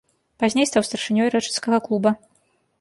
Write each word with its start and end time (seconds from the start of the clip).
Пазней 0.43 0.65
стаў 0.69 0.87
старшынёй 0.89 1.31
рэчыцкага 1.37 1.77
клуба. 1.87 2.17